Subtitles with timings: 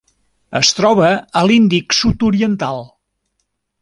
[0.59, 2.83] Es troba a l'Índic sud-oriental: